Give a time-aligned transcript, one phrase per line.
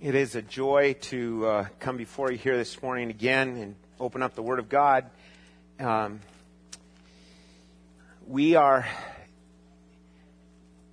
[0.00, 4.22] It is a joy to uh, come before you here this morning again and open
[4.22, 5.10] up the Word of God.
[5.80, 6.20] Um,
[8.24, 8.86] we are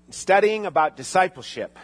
[0.10, 1.78] studying about discipleship.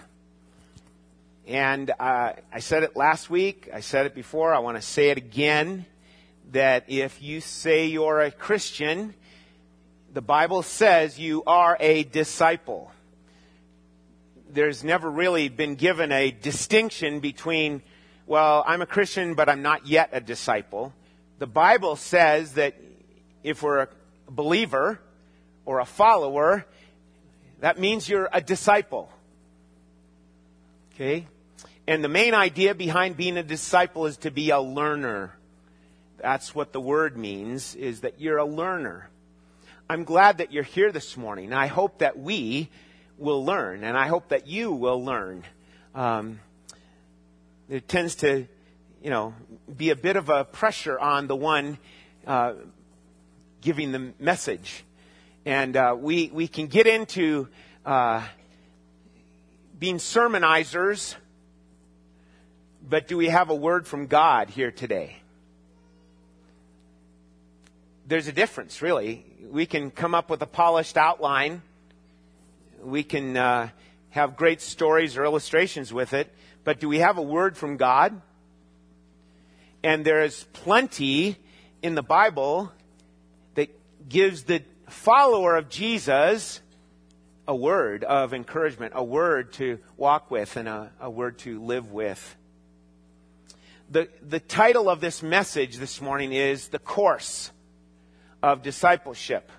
[1.45, 5.11] And uh, I said it last week, I said it before, I want to say
[5.11, 5.85] it again
[6.53, 9.13] that if you say you're a Christian,
[10.11, 12.91] the Bible says you are a disciple
[14.53, 17.81] there's never really been given a distinction between,
[18.25, 20.93] well, I'm a Christian, but I'm not yet a disciple.
[21.39, 22.75] The Bible says that
[23.43, 23.87] if we're a
[24.29, 24.99] believer
[25.65, 26.65] or a follower,
[27.59, 29.11] that means you're a disciple.
[30.93, 31.27] Okay?
[31.87, 35.35] And the main idea behind being a disciple is to be a learner.
[36.19, 39.09] That's what the word means, is that you're a learner.
[39.89, 41.53] I'm glad that you're here this morning.
[41.53, 42.69] I hope that we
[43.21, 45.43] will learn, and I hope that you will learn.
[45.93, 46.39] Um,
[47.69, 48.47] it tends to,
[49.03, 49.33] you know,
[49.77, 51.77] be a bit of a pressure on the one
[52.25, 52.53] uh,
[53.61, 54.83] giving the message,
[55.45, 57.47] and uh, we we can get into
[57.85, 58.25] uh,
[59.77, 61.15] being sermonizers,
[62.87, 65.17] but do we have a word from God here today?
[68.07, 69.23] There's a difference, really.
[69.49, 71.61] We can come up with a polished outline
[72.83, 73.69] we can uh,
[74.09, 78.21] have great stories or illustrations with it, but do we have a word from God?
[79.83, 81.37] And there is plenty
[81.81, 82.71] in the Bible
[83.55, 83.69] that
[84.07, 86.61] gives the follower of Jesus
[87.47, 91.91] a word of encouragement, a word to walk with, and a, a word to live
[91.91, 92.37] with.
[93.89, 97.51] The, the title of this message this morning is The Course
[98.41, 99.51] of Discipleship.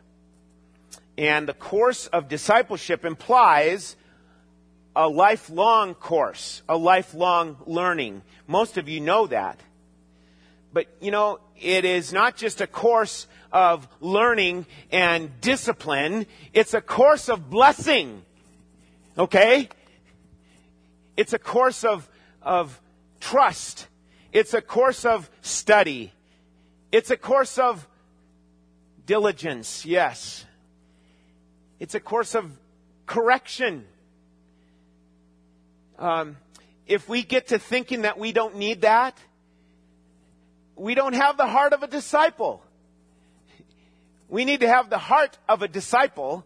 [1.18, 3.96] And the course of discipleship implies
[4.94, 8.22] a lifelong course, a lifelong learning.
[8.46, 9.58] Most of you know that.
[10.72, 16.80] But, you know, it is not just a course of learning and discipline, it's a
[16.80, 18.22] course of blessing.
[19.18, 19.68] Okay?
[21.16, 22.08] It's a course of,
[22.40, 22.80] of
[23.20, 23.86] trust.
[24.32, 26.12] It's a course of study.
[26.90, 27.86] It's a course of
[29.04, 30.46] diligence, yes.
[31.82, 32.48] It's a course of
[33.06, 33.84] correction.
[35.98, 36.36] Um,
[36.86, 39.18] if we get to thinking that we don't need that,
[40.76, 42.62] we don't have the heart of a disciple.
[44.28, 46.44] We need to have the heart of a disciple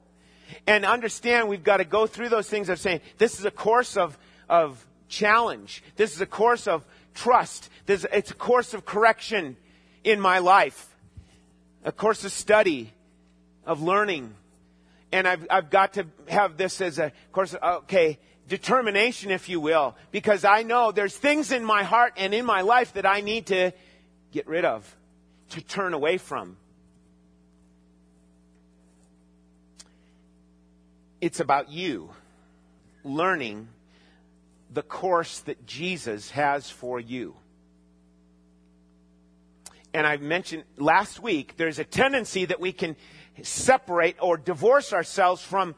[0.66, 3.98] and understand we've got to go through those things of saying, this is a course
[3.98, 4.16] of,
[4.48, 5.82] of challenge.
[5.96, 6.82] This is a course of
[7.12, 7.68] trust.
[7.84, 9.58] This, it's a course of correction
[10.02, 10.96] in my life.
[11.84, 12.94] A course of study,
[13.66, 14.32] of learning,
[15.12, 18.18] and I've, I've got to have this as a of course, okay,
[18.48, 22.62] determination, if you will, because I know there's things in my heart and in my
[22.62, 23.72] life that I need to
[24.32, 24.96] get rid of,
[25.50, 26.56] to turn away from.
[31.20, 32.10] It's about you
[33.04, 33.68] learning
[34.70, 37.36] the course that Jesus has for you.
[39.94, 42.96] And I mentioned last week, there's a tendency that we can
[43.42, 45.74] separate or divorce ourselves from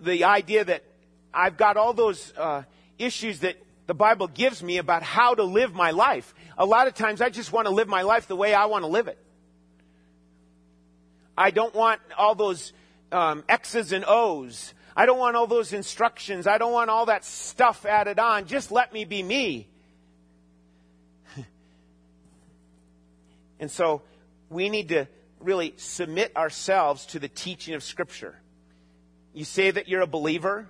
[0.00, 0.84] the idea that
[1.32, 2.62] I've got all those uh,
[2.98, 6.34] issues that the Bible gives me about how to live my life.
[6.58, 8.82] A lot of times I just want to live my life the way I want
[8.82, 9.18] to live it.
[11.38, 12.72] I don't want all those
[13.12, 14.74] um, X's and O's.
[14.96, 16.46] I don't want all those instructions.
[16.46, 18.46] I don't want all that stuff added on.
[18.46, 19.68] Just let me be me.
[23.60, 24.02] and so
[24.48, 25.06] we need to
[25.46, 28.34] really submit ourselves to the teaching of Scripture.
[29.32, 30.68] You say that you're a believer,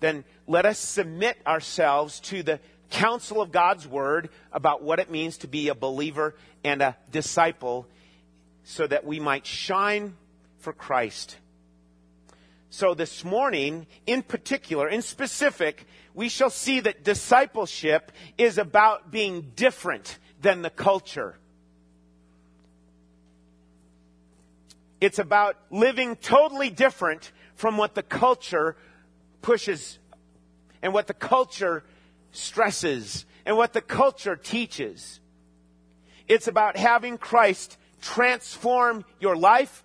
[0.00, 2.58] then let us submit ourselves to the
[2.90, 7.86] counsel of God's Word about what it means to be a believer and a disciple
[8.64, 10.16] so that we might shine
[10.58, 11.36] for Christ.
[12.70, 19.52] So this morning, in particular, in specific, we shall see that discipleship is about being
[19.54, 21.38] different than the culture.
[25.06, 28.76] It's about living totally different from what the culture
[29.40, 30.00] pushes
[30.82, 31.84] and what the culture
[32.32, 35.20] stresses and what the culture teaches.
[36.26, 39.84] It's about having Christ transform your life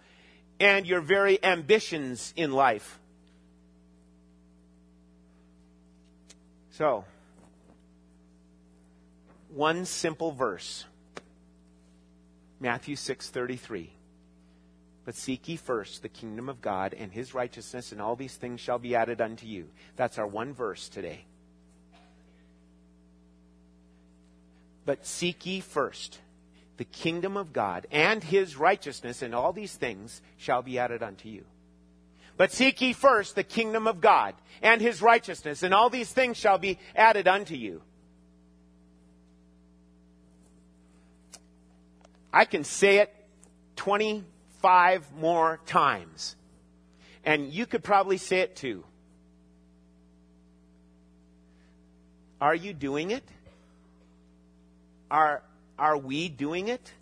[0.59, 3.00] and your very ambitions in life.
[6.71, 7.06] So,
[9.50, 10.85] one simple verse.
[12.59, 14.00] Matthew 6:33.
[15.03, 18.59] But seek ye first the kingdom of God and his righteousness, and all these things
[18.59, 19.69] shall be added unto you.
[19.95, 21.25] That's our one verse today.
[24.86, 26.19] But seek ye first
[26.77, 31.30] the kingdom of God and his righteousness, and all these things shall be added unto
[31.30, 31.45] you.
[32.38, 36.38] But seek ye first the kingdom of God and his righteousness, and all these things
[36.38, 37.81] shall be added unto you.
[42.33, 43.13] I can say it
[44.62, 46.36] 25 more times.
[47.24, 48.84] And you could probably say it too.
[52.40, 53.24] Are you doing it?
[55.10, 55.44] Are,
[55.78, 56.94] are we doing it?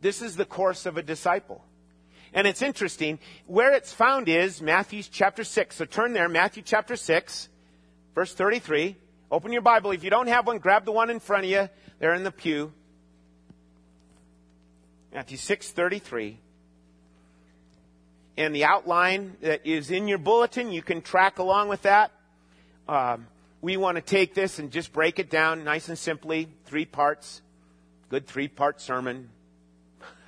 [0.00, 1.64] This is the course of a disciple.
[2.32, 3.18] And it's interesting.
[3.46, 5.76] Where it's found is Matthew chapter 6.
[5.76, 7.48] So turn there, Matthew chapter 6,
[8.14, 8.96] verse 33.
[9.30, 9.90] Open your Bible.
[9.90, 11.68] If you don't have one, grab the one in front of you.
[11.98, 12.72] They're in the pew.
[15.12, 16.38] Matthew 6:33.
[18.36, 22.12] And the outline that is in your bulletin, you can track along with that.
[22.86, 23.26] Um,
[23.60, 27.42] we want to take this and just break it down nice and simply, three parts.
[28.08, 29.28] Good three-part sermon.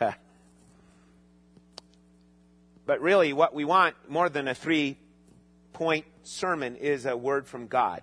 [2.87, 8.03] but really, what we want more than a three-point sermon is a word from God.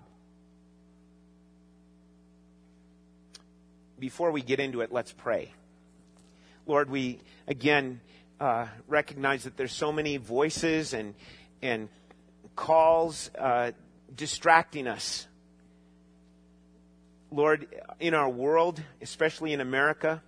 [3.98, 5.52] Before we get into it, let's pray.
[6.68, 8.00] Lord, we again
[8.38, 11.14] uh, recognize that there's so many voices and
[11.62, 11.88] and
[12.54, 13.72] calls uh,
[14.14, 15.26] distracting us.
[17.30, 17.68] Lord,
[18.00, 20.22] in our world, especially in America,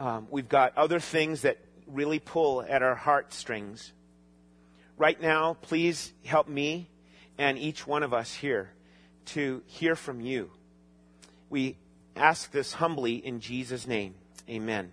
[0.00, 3.92] um, we've got other things that really pull at our heartstrings.
[4.96, 6.88] Right now, please help me
[7.38, 8.72] and each one of us here
[9.26, 10.50] to hear from you.
[11.48, 11.76] We
[12.16, 14.14] ask this humbly in Jesus' name.
[14.48, 14.90] Amen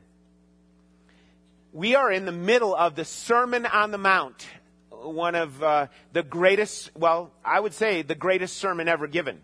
[1.74, 4.48] we are in the middle of the Sermon on the Mount,
[4.90, 9.42] one of uh, the greatest, well, I would say the greatest sermon ever given.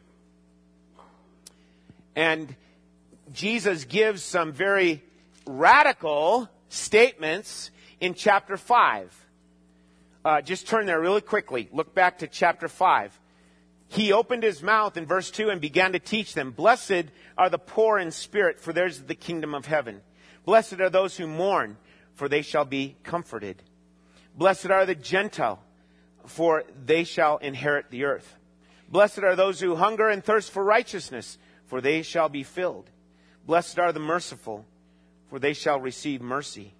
[2.16, 2.56] And
[3.34, 5.04] Jesus gives some very
[5.46, 9.26] radical statements in chapter 5.
[10.26, 11.70] Uh, just turn there really quickly.
[11.74, 13.20] Look back to chapter 5.
[13.90, 17.06] He opened his mouth in verse 2 and began to teach them Blessed
[17.38, 20.02] are the poor in spirit, for theirs is the kingdom of heaven.
[20.46, 21.78] Blessed are those who mourn
[22.16, 23.62] for they shall be comforted.
[24.36, 25.60] Blessed are the Gentile,
[26.26, 28.36] for they shall inherit the earth.
[28.90, 32.90] Blessed are those who hunger and thirst for righteousness, for they shall be filled.
[33.46, 34.66] Blessed are the merciful,
[35.30, 36.74] for they shall receive mercy.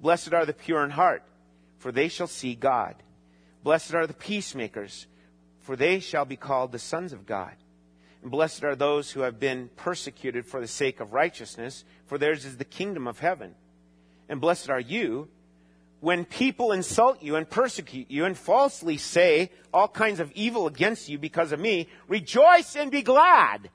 [0.00, 1.22] Blessed are the pure in heart,
[1.78, 2.96] for they shall see God.
[3.62, 5.06] Blessed are the peacemakers,
[5.60, 7.54] for they shall be called the sons of God.
[8.22, 12.44] And blessed are those who have been persecuted for the sake of righteousness, for theirs
[12.44, 13.54] is the kingdom of heaven
[14.28, 15.28] and blessed are you
[16.00, 21.08] when people insult you and persecute you and falsely say all kinds of evil against
[21.08, 21.88] you because of me.
[22.08, 23.70] Rejoice and be glad,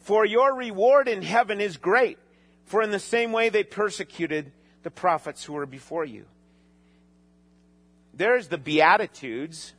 [0.00, 2.18] for your reward in heaven is great.
[2.64, 4.50] For in the same way they persecuted
[4.82, 6.24] the prophets who were before you.
[8.14, 9.74] There's the Beatitudes,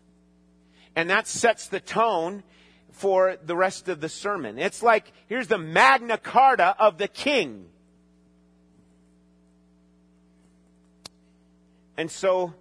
[0.95, 2.43] and that sets the tone
[2.91, 4.59] for the rest of the sermon.
[4.59, 7.65] It's like, here's the Magna Carta of the King.
[11.97, 12.53] And so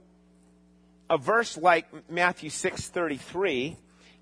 [1.11, 3.77] a verse like Matthew 6:33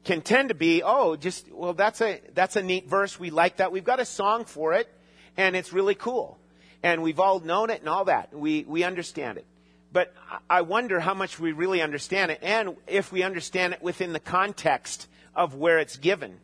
[0.05, 3.19] can tend to be, oh, just well that's a that's a neat verse.
[3.19, 3.73] We like that.
[3.73, 4.89] We've got a song for it
[5.37, 6.39] and it's really cool.
[6.83, 8.35] And we've all known it and all that.
[8.35, 9.47] We we understand it.
[9.93, 10.15] But
[10.49, 14.21] I wonder how much we really understand it and if we understand it within the
[14.21, 16.39] context of where it's given.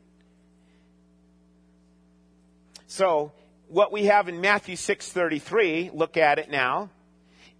[2.87, 3.33] So,
[3.69, 6.91] what we have in Matthew 6:33, look at it now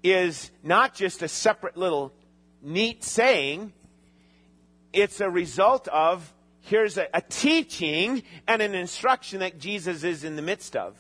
[0.03, 2.13] is not just a separate little
[2.63, 3.73] neat saying,
[4.93, 10.37] it's a result of here's a, a, teaching and an instruction that Jesus is in
[10.37, 10.95] the midst of.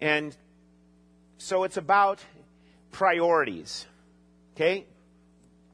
[0.00, 0.36] And
[1.38, 2.20] so it's about
[2.92, 3.86] priorities.
[4.54, 4.86] Okay?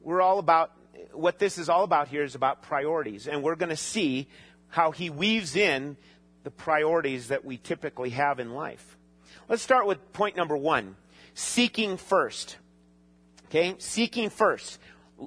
[0.01, 0.73] We're all about,
[1.13, 3.27] what this is all about here is about priorities.
[3.27, 4.29] And we're going to see
[4.69, 5.97] how he weaves in
[6.45, 8.97] the priorities that we typically have in life.
[9.51, 10.95] Let's start with point number one
[11.35, 12.57] seeking first.
[13.47, 14.79] Okay, seeking first.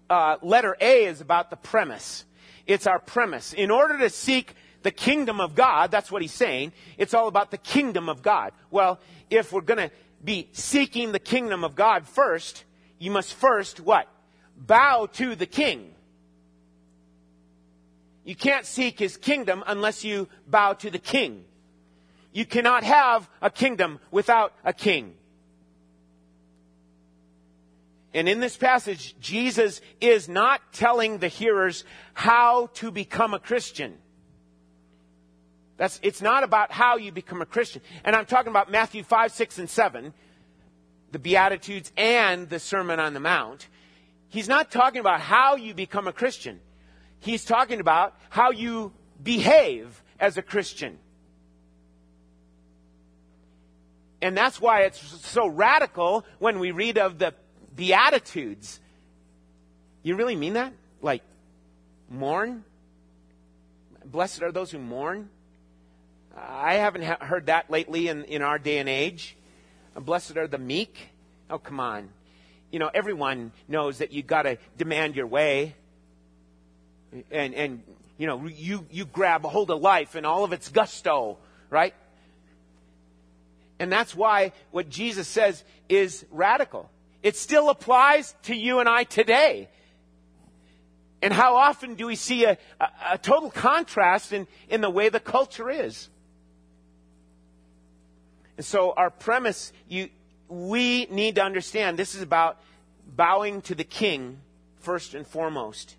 [0.10, 2.24] Uh, letter A is about the premise.
[2.66, 3.52] It's our premise.
[3.52, 7.52] In order to seek the kingdom of God, that's what he's saying, it's all about
[7.52, 8.54] the kingdom of God.
[8.72, 9.92] Well, if we're going to
[10.24, 12.64] be seeking the kingdom of God first,
[13.00, 14.08] you must first what?
[14.56, 15.94] Bow to the king.
[18.24, 21.44] You can't seek his kingdom unless you bow to the king.
[22.34, 25.14] You cannot have a kingdom without a king.
[28.14, 33.98] And in this passage, Jesus is not telling the hearers how to become a Christian.
[35.78, 37.82] That's, it's not about how you become a Christian.
[38.04, 40.14] And I'm talking about Matthew 5, 6, and 7,
[41.12, 43.68] the Beatitudes and the Sermon on the Mount.
[44.30, 46.60] He's not talking about how you become a Christian.
[47.20, 51.00] He's talking about how you behave as a Christian.
[54.24, 57.34] And that's why it's so radical when we read of the
[57.76, 58.80] Beatitudes.
[60.02, 60.72] You really mean that?
[61.02, 61.24] Like,
[62.10, 62.64] mourn?
[64.06, 65.28] Blessed are those who mourn?
[66.38, 69.36] I haven't ha- heard that lately in, in our day and age.
[69.94, 71.10] Blessed are the meek.
[71.50, 72.08] Oh, come on.
[72.72, 75.76] You know, everyone knows that you got to demand your way.
[77.30, 77.84] And, and,
[78.18, 81.40] you know, you, you grab a hold of life and all of its gusto,
[81.70, 81.94] right?
[83.84, 86.90] And that's why what Jesus says is radical.
[87.22, 89.68] It still applies to you and I today.
[91.22, 95.10] And how often do we see a, a, a total contrast in, in the way
[95.10, 96.08] the culture is?
[98.56, 100.08] And so our premise, you,
[100.48, 102.62] we need to understand this is about
[103.06, 104.40] bowing to the king
[104.80, 105.98] first and foremost.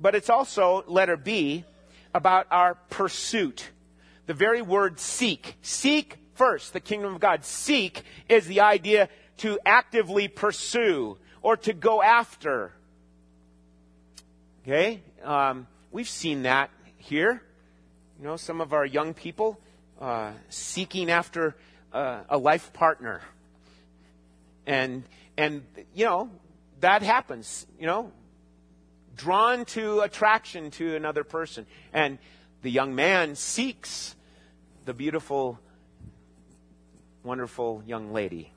[0.00, 1.64] But it's also, letter B,
[2.14, 3.68] about our pursuit.
[4.26, 5.56] The very word seek.
[5.62, 7.44] Seek first the kingdom of God.
[7.44, 12.72] Seek is the idea to actively pursue or to go after.
[14.62, 15.00] Okay?
[15.22, 17.42] Um, we've seen that here.
[18.18, 19.60] You know, some of our young people
[20.00, 21.54] uh, seeking after
[21.92, 23.20] uh, a life partner.
[24.66, 25.04] And,
[25.36, 25.62] and,
[25.94, 26.30] you know,
[26.80, 28.10] that happens, you know,
[29.16, 31.66] drawn to attraction to another person.
[31.92, 32.18] And
[32.66, 34.16] the young man seeks
[34.86, 35.60] the beautiful,
[37.22, 38.50] wonderful young lady.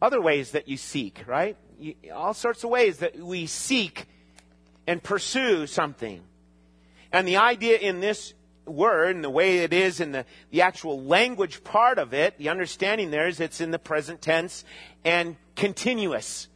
[0.00, 1.54] Other ways that you seek, right?
[1.78, 4.06] You, all sorts of ways that we seek
[4.86, 6.22] and pursue something.
[7.12, 8.32] And the idea in this
[8.64, 12.48] word and the way it is in the, the actual language part of it, the
[12.48, 14.64] understanding there is it's in the present tense
[15.04, 16.48] and continuous.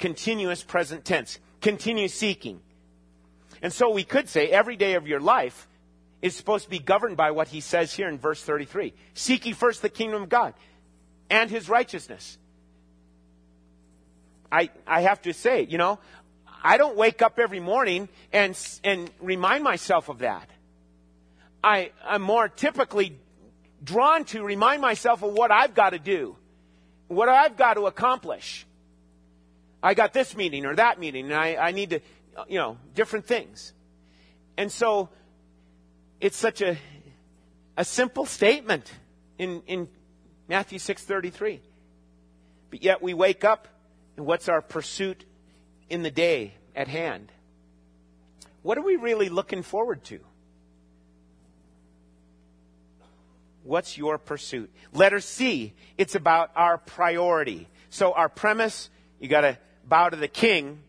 [0.00, 1.38] Continuous present tense.
[1.60, 2.58] Continue seeking.
[3.62, 5.68] And so we could say every day of your life
[6.20, 8.92] is supposed to be governed by what he says here in verse 33.
[9.14, 10.54] Seek ye first the kingdom of God
[11.30, 12.38] and his righteousness.
[14.50, 15.98] I, I have to say, you know,
[16.62, 20.48] I don't wake up every morning and, and remind myself of that.
[21.62, 23.18] I, I'm more typically
[23.82, 26.36] drawn to remind myself of what I've got to do,
[27.08, 28.66] what I've got to accomplish.
[29.82, 32.00] I got this meeting or that meeting, and I, I need to,
[32.48, 33.72] you know, different things.
[34.56, 35.08] And so
[36.20, 36.76] it's such a,
[37.76, 38.90] a simple statement
[39.38, 39.88] in, in
[40.48, 41.60] Matthew 6.33.
[42.70, 43.68] But yet we wake up,
[44.16, 45.24] and what's our pursuit
[45.88, 47.32] in the day at hand?
[48.62, 50.20] What are we really looking forward to?
[53.62, 54.70] What's your pursuit?
[54.92, 57.68] Letter C, it's about our priority.
[57.90, 60.80] So our premise, you gotta bow to the king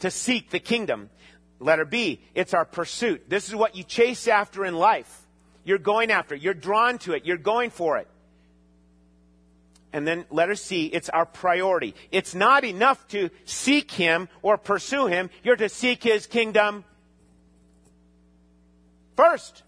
[0.00, 1.10] to seek the kingdom.
[1.60, 3.28] Letter B, it's our pursuit.
[3.28, 5.26] This is what you chase after in life.
[5.64, 6.42] You're going after it.
[6.42, 7.26] You're drawn to it.
[7.26, 8.08] You're going for it.
[9.92, 11.94] And then letter C, it's our priority.
[12.10, 15.30] It's not enough to seek Him or pursue Him.
[15.42, 16.84] You're to seek His kingdom
[19.16, 19.62] first.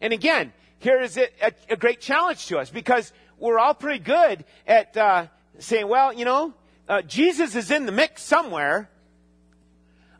[0.00, 1.28] And again, here is a,
[1.68, 5.26] a, great challenge to us because we're all pretty good at uh,
[5.58, 6.52] saying, well, you know,
[6.88, 8.90] uh, Jesus is in the mix somewhere.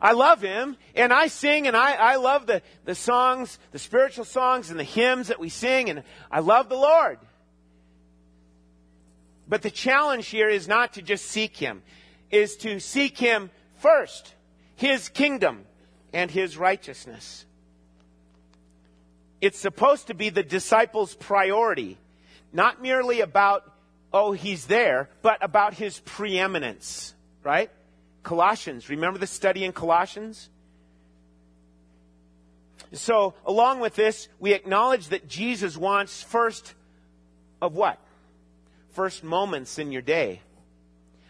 [0.01, 4.25] I love him and I sing and I, I love the, the songs, the spiritual
[4.25, 7.19] songs and the hymns that we sing and I love the Lord.
[9.47, 11.83] But the challenge here is not to just seek him,
[12.31, 14.33] is to seek him first,
[14.75, 15.65] his kingdom
[16.13, 17.45] and his righteousness.
[19.41, 21.97] It's supposed to be the disciples' priority,
[22.51, 23.71] not merely about,
[24.11, 27.69] oh, he's there, but about his preeminence, right?
[28.25, 30.49] Colossians, remember the study in Colossians?
[32.91, 36.73] So, along with this, we acknowledge that Jesus wants first
[37.61, 37.99] of what?
[38.91, 40.41] First moments in your day.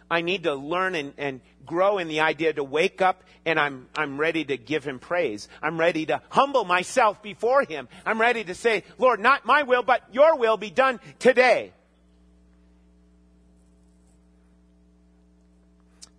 [0.10, 3.88] I need to learn and, and grow in the idea to wake up and I'm,
[3.96, 5.48] I'm ready to give him praise.
[5.62, 7.88] I'm ready to humble myself before him.
[8.06, 11.74] I'm ready to say, Lord, not my will, but your will be done today.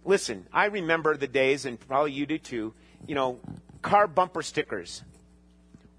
[0.07, 2.73] Listen, I remember the days, and probably you do too,
[3.09, 3.41] you know,
[3.83, 5.03] car bumper stickers.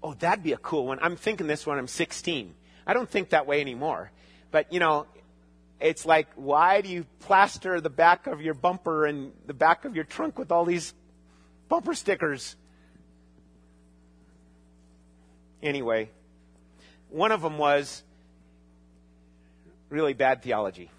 [0.02, 0.98] Oh, that'd be a cool one.
[1.02, 2.54] I'm thinking this when I'm 16.
[2.86, 4.10] I don't think that way anymore.
[4.50, 5.06] But, you know,
[5.78, 9.94] it's like, why do you plaster the back of your bumper and the back of
[9.94, 10.94] your trunk with all these
[11.68, 12.56] bumper stickers?
[15.62, 16.08] Anyway,
[17.10, 18.02] one of them was
[19.90, 20.90] really bad theology.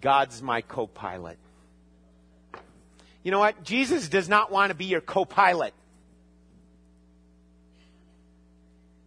[0.00, 1.38] God's my co pilot.
[3.22, 3.62] You know what?
[3.62, 5.74] Jesus does not want to be your co pilot.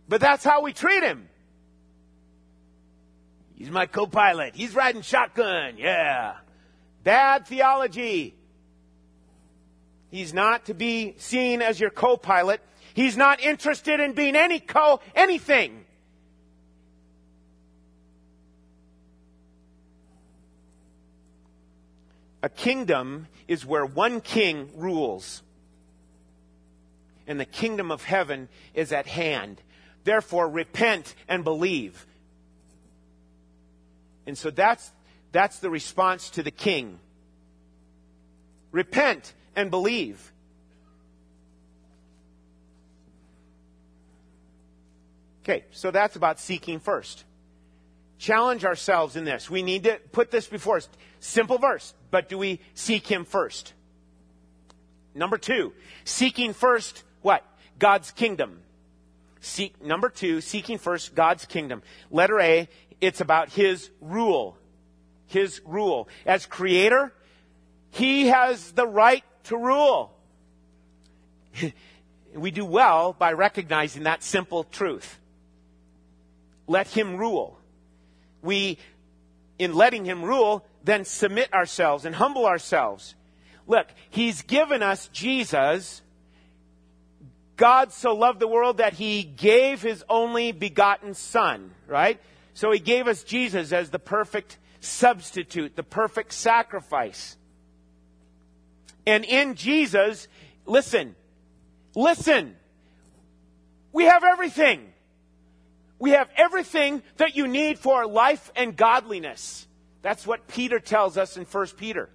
[0.08, 1.28] But that's how we treat him.
[3.56, 4.56] He's my co pilot.
[4.56, 5.78] He's riding shotgun.
[5.78, 6.36] Yeah.
[7.04, 8.36] Bad theology.
[10.12, 12.62] He's not to be seen as your co pilot.
[12.94, 15.83] He's not interested in being any co anything.
[22.44, 25.42] A kingdom is where one king rules.
[27.26, 29.62] And the kingdom of heaven is at hand.
[30.04, 32.06] Therefore, repent and believe.
[34.28, 34.92] And so that's,
[35.32, 37.00] that's the response to the king.
[38.74, 40.34] Repent and believe.
[45.44, 47.24] Okay, so that's about seeking first.
[48.18, 49.50] Challenge ourselves in this.
[49.50, 50.90] We need to put this before us.
[51.20, 53.74] Simple verse, but do we seek Him first?
[55.16, 55.74] Number two,
[56.06, 57.44] seeking first what?
[57.80, 58.60] God's kingdom.
[59.42, 61.82] Seek, number two, seeking first God's kingdom.
[62.12, 62.70] Letter A,
[63.02, 64.56] it's about His rule.
[65.26, 66.08] His rule.
[66.24, 67.12] As creator,
[67.90, 70.14] He has the right to rule.
[72.36, 75.18] we do well by recognizing that simple truth.
[76.68, 77.58] Let Him rule.
[78.44, 78.78] We,
[79.58, 83.16] in letting Him rule, then submit ourselves and humble ourselves.
[83.68, 86.02] Look, He's given us Jesus
[87.56, 92.20] God so loved the world that he gave his only begotten son, right?
[92.54, 97.38] So he gave us Jesus as the perfect substitute, the perfect sacrifice.
[99.06, 100.28] And in Jesus,
[100.66, 101.16] listen,
[101.96, 102.56] listen,
[103.92, 104.92] we have everything.
[106.00, 109.68] We have everything that you need for life and godliness.
[110.04, 112.10] That's what Peter tells us in 1 Peter.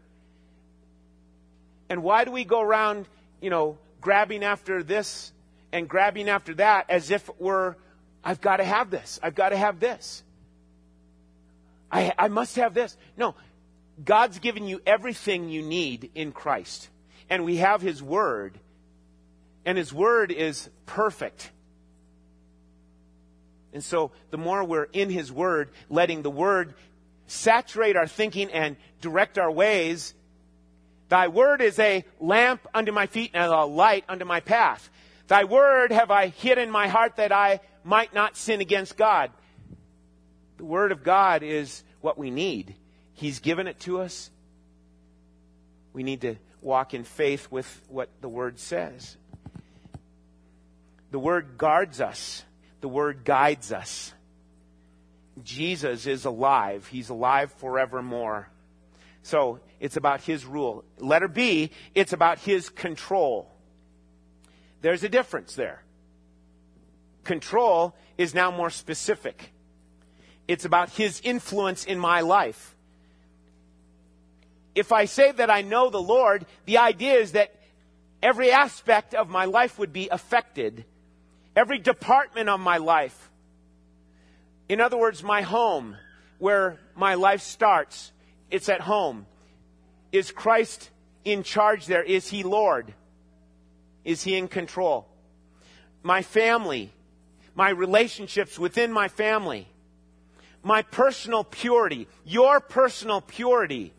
[1.89, 3.09] And why do we go around,
[3.41, 5.33] you know, grabbing after this
[5.73, 7.77] and grabbing after that as if we're,
[8.23, 9.19] I've got to have this.
[9.23, 10.23] I've got to have this.
[11.91, 12.95] I, I must have this.
[13.17, 13.35] No,
[14.05, 16.91] God's given you everything you need in Christ.
[17.31, 18.61] And we have His Word.
[19.65, 21.51] And His Word is perfect.
[23.73, 26.75] And so the more we're in His Word, letting the Word
[27.29, 30.15] saturate our thinking and direct our ways,
[31.09, 34.91] Thy Word is a lamp unto my feet and a light unto my path.
[35.29, 39.31] Thy word have I hid in my heart that I might not sin against God.
[40.57, 42.75] The word of God is what we need.
[43.13, 44.31] He's given it to us.
[45.93, 49.19] We need to walk in faith with what the word says.
[51.11, 52.43] The word guards us.
[52.81, 54.15] The word guides us.
[55.45, 56.87] Jesus is alive.
[56.87, 58.49] He's alive forevermore.
[59.23, 60.85] So it's about his rule.
[60.99, 63.51] Letter B, it's about his control.
[64.81, 65.83] There's a difference there.
[67.25, 69.53] Control is now more specific.
[70.47, 72.75] It's about his influence in my life.
[74.75, 77.55] If I say that I know the Lord, the idea is that
[78.23, 80.85] every aspect of my life would be affected,
[81.55, 83.28] every department of my life.
[84.69, 85.97] In other words, my home,
[86.39, 88.13] where my life starts,
[88.51, 89.27] it's at home.
[90.13, 90.91] Is Christ
[91.25, 92.03] in charge there?
[92.03, 92.95] Is he Lord?
[94.05, 95.07] Is He in control?
[96.03, 96.93] My family,
[97.55, 99.69] my relationships within my family,
[100.63, 103.93] my personal purity, your personal purity.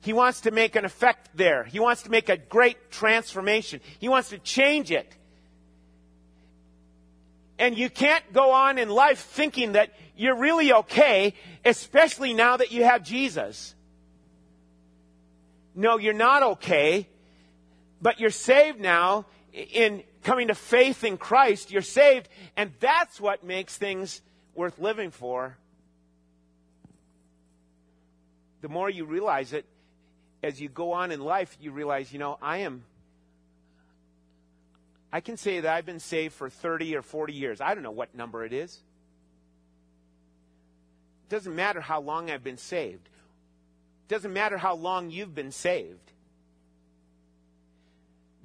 [0.00, 1.64] He wants to make an effect there.
[1.64, 3.80] He wants to make a great transformation.
[3.98, 5.15] He wants to change it.
[7.58, 12.72] And you can't go on in life thinking that you're really okay, especially now that
[12.72, 13.74] you have Jesus.
[15.74, 17.08] No, you're not okay
[18.00, 21.70] but you're saved now in coming to faith in Christ.
[21.70, 24.20] You're saved, and that's what makes things
[24.54, 25.56] worth living for.
[28.60, 29.64] The more you realize it,
[30.42, 32.84] as you go on in life, you realize, you know, I am.
[35.12, 37.60] I can say that I've been saved for 30 or 40 years.
[37.60, 38.82] I don't know what number it is.
[41.28, 43.08] It doesn't matter how long I've been saved.
[44.08, 46.12] It doesn't matter how long you've been saved.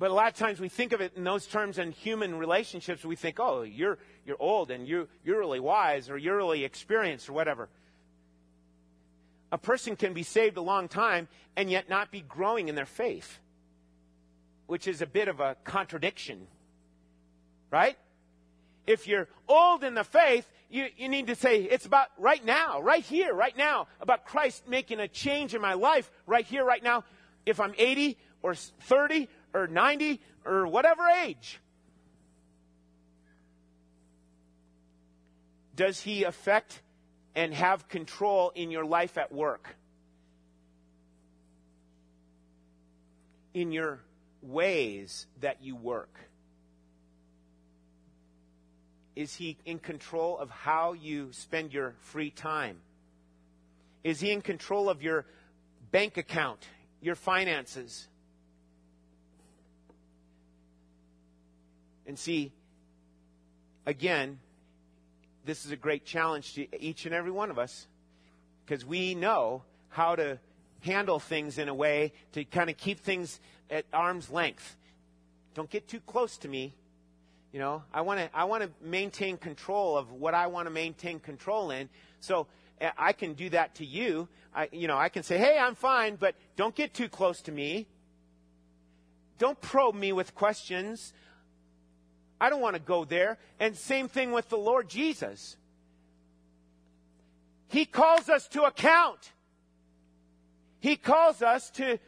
[0.02, 3.06] But a lot of times we think of it in those terms in human relationships.
[3.06, 7.30] We think, oh, you're, you're old and you, you're really wise or you're really experienced
[7.30, 7.69] or whatever.
[9.52, 12.88] A person can be saved a long time and yet not be growing in their
[12.88, 13.39] faith,
[14.72, 16.48] which is a bit of a contradiction.
[17.72, 17.98] Right?
[18.88, 22.80] If you're old in the faith, you, you need to say, it's about right now,
[22.80, 26.82] right here, right now, about Christ making a change in my life, right here, right
[26.82, 27.04] now.
[27.46, 31.60] If I'm 80 or 30 or 90 or whatever age.
[35.76, 36.82] Does he affect
[37.36, 39.76] and have control in your life at work?
[43.54, 44.00] In your
[44.42, 46.14] ways that you work?
[49.16, 52.78] Is he in control of how you spend your free time?
[54.04, 55.26] Is he in control of your
[55.92, 56.66] bank account,
[57.02, 58.08] your finances?
[62.08, 62.52] And see,
[63.86, 64.40] again,
[65.46, 67.88] this is a great challenge to each and every one of us
[68.66, 70.40] because we know how to
[70.82, 73.40] handle things in a way to kind of keep things
[73.72, 74.76] at arm's length.
[75.56, 76.76] Don't get too close to me.
[77.52, 80.70] You know, I want to I want to maintain control of what I want to
[80.70, 81.90] maintain control in.
[82.20, 82.48] So
[82.80, 84.28] eh, I can do that to you.
[84.56, 87.52] I you know, I can say, "Hey, I'm fine, but don't get too close to
[87.52, 87.88] me.
[89.38, 91.14] Don't probe me with questions.
[92.40, 95.58] I don't want to go there." And same thing with the Lord Jesus.
[97.68, 99.32] He calls us to account.
[100.80, 102.00] He calls us to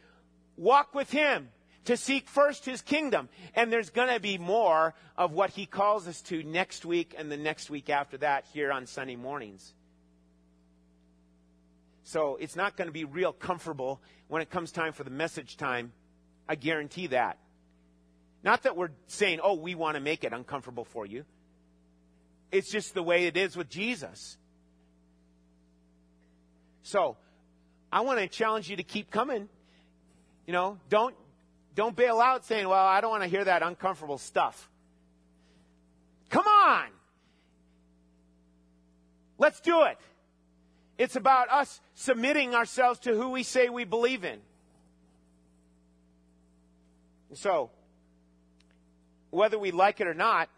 [0.56, 1.48] walk with Him
[1.84, 3.28] to seek first his kingdom.
[3.54, 7.30] And there's going to be more of what he calls us to next week and
[7.30, 9.74] the next week after that here on Sunday mornings.
[12.04, 15.56] So it's not going to be real comfortable when it comes time for the message
[15.56, 15.92] time.
[16.48, 17.38] I guarantee that.
[18.42, 21.24] Not that we're saying, oh, we want to make it uncomfortable for you.
[22.52, 24.36] It's just the way it is with Jesus.
[26.82, 27.16] So,
[27.90, 29.48] I want to challenge you to keep coming.
[30.46, 31.14] You know, don't
[31.74, 34.70] don't bail out saying, well, I don't want to hear that uncomfortable stuff.
[36.30, 36.86] Come on!
[39.38, 39.98] Let's do it.
[40.96, 44.38] It's about us submitting ourselves to who we say we believe in.
[47.34, 47.70] So,
[49.30, 50.48] whether we like it or not,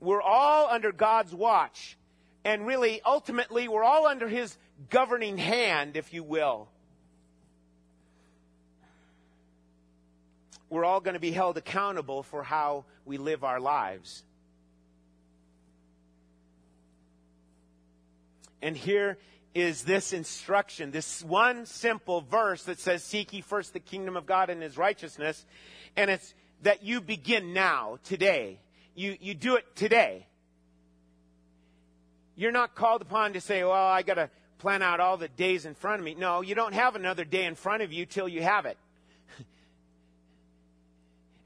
[0.00, 1.96] we're all under God's watch.
[2.44, 4.56] And really, ultimately, we're all under His
[4.90, 6.68] governing hand, if you will.
[10.70, 14.22] We're all going to be held accountable for how we live our lives.
[18.60, 19.18] And here
[19.54, 24.26] is this instruction, this one simple verse that says, Seek ye first the kingdom of
[24.26, 25.44] God and his righteousness.
[25.96, 28.58] And it's that you begin now, today.
[28.94, 30.26] You, you do it today.
[32.34, 35.66] You're not called upon to say, Well, I got to plan out all the days
[35.66, 36.14] in front of me.
[36.14, 38.76] No, you don't have another day in front of you till you have it.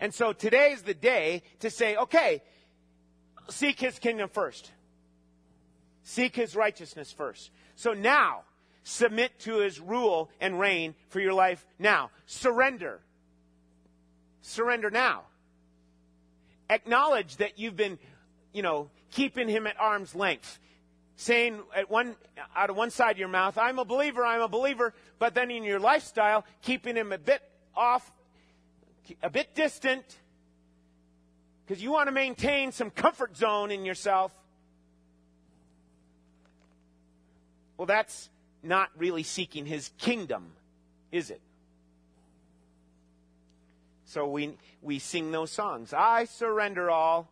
[0.03, 2.43] And so today is the day to say, okay,
[3.49, 4.73] seek his kingdom first.
[6.03, 7.53] Seek his righteousness first.
[7.77, 8.41] So now,
[8.83, 12.11] submit to his rule and reign for your life now.
[12.27, 12.99] Surrender.
[14.41, 15.23] Surrender now.
[16.69, 17.97] Acknowledge that you've been,
[18.53, 20.59] you know, keeping him at arm's length.
[21.15, 22.17] Saying at one,
[22.57, 25.53] out of one side of your mouth, I'm a believer, I'm a believer, but then
[25.53, 27.41] in your lifestyle, keeping him a bit
[27.77, 28.11] off
[29.23, 30.05] a bit distant
[31.67, 34.33] because you want to maintain some comfort zone in yourself.
[37.77, 38.29] Well, that's
[38.63, 40.53] not really seeking his kingdom,
[41.11, 41.41] is it?
[44.05, 45.95] So we, we sing those songs.
[45.95, 47.29] I surrender all.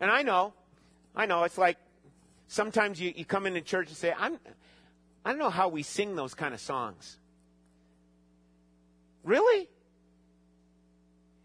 [0.00, 0.54] And I know,
[1.14, 1.76] I know, it's like
[2.46, 4.38] sometimes you, you come into church and say, I'm,
[5.24, 7.18] I don't know how we sing those kind of songs.
[9.24, 9.68] Really?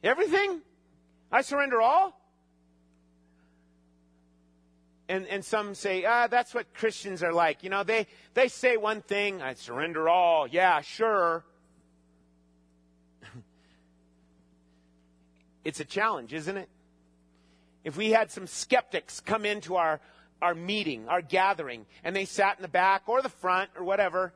[0.04, 0.62] Everything?
[1.32, 2.20] I surrender all?
[5.08, 7.63] And, and some say, ah, that's what Christians are like.
[7.63, 10.48] You know, they, they say one thing, I surrender all.
[10.48, 11.46] Yeah, sure.
[15.63, 16.70] it's a challenge, isn't it?
[17.84, 20.00] If we had some skeptics come into our,
[20.42, 24.34] our meeting, our gathering, and they sat in the back or the front or whatever,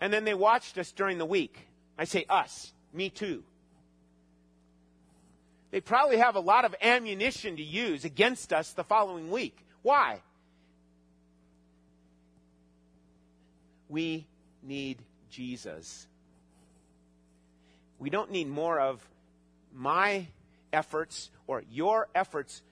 [0.00, 1.68] and then they watched us during the week.
[1.98, 3.44] I say us, me too
[5.74, 9.58] they probably have a lot of ammunition to use against us the following week.
[9.82, 10.20] Why?
[13.88, 14.24] We
[14.62, 14.98] need
[15.32, 16.06] Jesus.
[17.98, 19.04] We don't need more of
[19.74, 20.28] my
[20.72, 22.62] efforts or your efforts.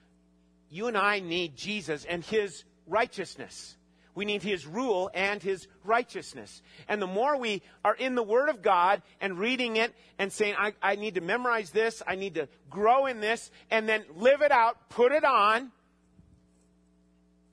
[0.69, 3.75] You and I need Jesus and His righteousness.
[4.15, 6.61] We need His rule and His righteousness.
[6.87, 10.55] And the more we are in the Word of God and reading it and saying,
[10.57, 14.41] I, I need to memorize this, I need to grow in this, and then live
[14.41, 15.71] it out, put it on,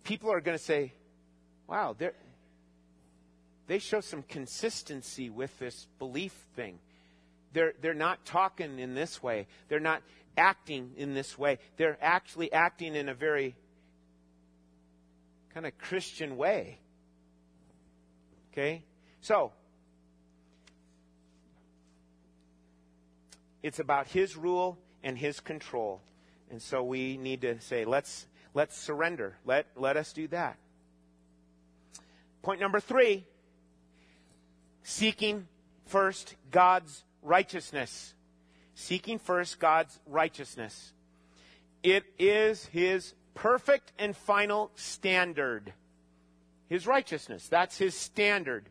[0.04, 0.92] people are going to say,
[1.66, 1.96] wow,
[3.66, 6.78] they show some consistency with this belief thing.
[7.52, 9.46] They're, they're not talking in this way.
[9.68, 10.02] They're not
[10.36, 11.58] acting in this way.
[11.76, 13.54] They're actually acting in a very
[15.52, 16.78] kind of Christian way.
[18.52, 18.84] Okay?
[19.20, 19.52] So,
[23.62, 26.00] it's about his rule and his control.
[26.50, 29.36] And so we need to say, let's, let's surrender.
[29.44, 30.56] Let, let us do that.
[32.42, 33.24] Point number three
[34.82, 35.46] seeking
[35.86, 38.14] first God's righteousness.
[38.74, 40.92] Seeking first God's righteousness.
[41.82, 45.72] It is his perfect and final standard.
[46.68, 47.48] His righteousness.
[47.48, 48.68] That's his standard.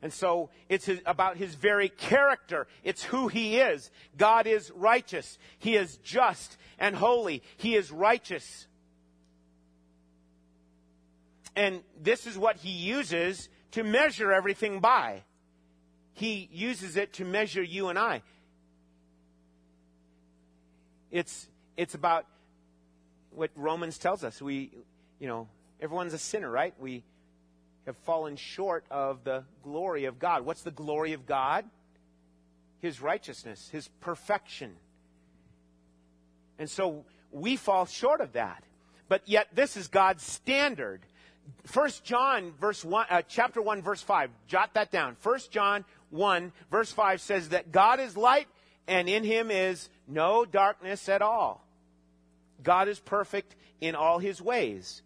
[0.00, 2.66] And so it's his, about his very character.
[2.84, 3.90] It's who he is.
[4.16, 5.38] God is righteous.
[5.58, 7.42] He is just and holy.
[7.56, 8.66] He is righteous.
[11.56, 15.24] And this is what he uses to measure everything by.
[16.12, 18.22] He uses it to measure you and I.
[21.10, 22.26] It's, it's about
[23.38, 24.42] what Romans tells us.
[24.42, 24.72] We,
[25.20, 25.46] you know,
[25.80, 26.74] everyone's a sinner, right?
[26.80, 27.04] We
[27.86, 30.44] have fallen short of the glory of God.
[30.44, 31.64] What's the glory of God?
[32.80, 34.74] His righteousness, His perfection.
[36.58, 38.64] And so we fall short of that.
[39.08, 41.00] But yet this is God's standard.
[41.64, 45.14] First John verse 1 uh, chapter 1 verse 5 jot that down.
[45.20, 48.48] First John 1 verse 5 says that God is light
[48.86, 51.67] and in him is no darkness at all.
[52.62, 55.02] God is perfect in all his ways.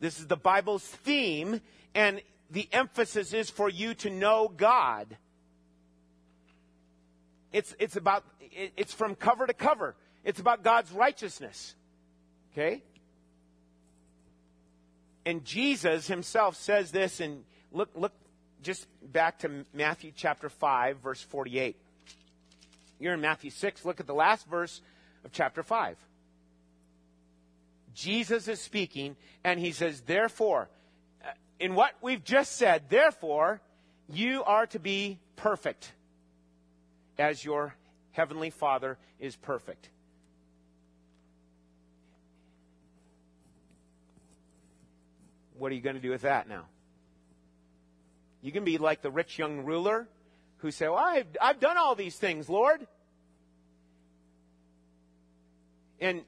[0.00, 1.60] This is the Bible's theme,
[1.94, 5.16] and the emphasis is for you to know God.
[7.52, 9.94] It's, it's about, it's from cover to cover.
[10.24, 11.74] It's about God's righteousness.
[12.52, 12.82] Okay?
[15.24, 18.12] And Jesus himself says this, and look, look
[18.62, 21.76] just back to Matthew chapter 5, verse 48.
[22.98, 23.84] You're in Matthew 6.
[23.84, 24.80] Look at the last verse
[25.24, 25.96] of chapter 5.
[27.96, 30.68] Jesus is speaking, and he says, Therefore,
[31.24, 33.62] uh, in what we've just said, therefore,
[34.06, 35.92] you are to be perfect
[37.18, 37.74] as your
[38.12, 39.88] heavenly Father is perfect.
[45.58, 46.66] What are you going to do with that now?
[48.42, 50.06] You can be like the rich young ruler
[50.58, 52.86] who say, well, I've, I've done all these things, Lord.
[55.98, 56.24] And